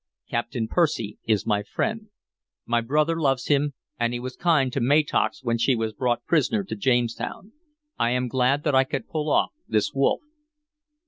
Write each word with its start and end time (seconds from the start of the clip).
"Captain 0.27 0.67
Percy 0.67 1.19
is 1.27 1.45
my 1.45 1.61
friend. 1.61 2.07
My 2.65 2.81
brother 2.81 3.21
loves 3.21 3.49
him, 3.49 3.75
and 3.99 4.13
he 4.15 4.19
was 4.19 4.35
kind 4.35 4.73
to 4.73 4.79
Matoax 4.81 5.43
when 5.43 5.59
she 5.59 5.75
was 5.75 5.93
brought 5.93 6.25
prisoner 6.25 6.63
to 6.63 6.75
Jamestown. 6.75 7.51
I 7.99 8.09
am 8.09 8.27
glad 8.27 8.63
that 8.63 8.73
I 8.73 8.83
could 8.83 9.07
pull 9.07 9.29
off 9.29 9.51
this 9.69 9.93
wolf." 9.93 10.21